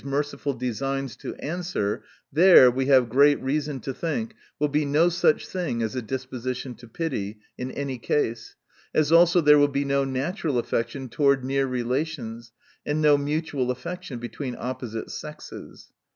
[0.01, 2.03] 295 merciful designs to answer,
[2.33, 6.73] there, we have great reason to think, will bt no such thing as a disposition
[6.73, 8.55] to pity, in any case;
[8.95, 12.51] as also there will be ru natural affection toward near relations,
[12.83, 15.91] and no mutual affection between oppo site sexes.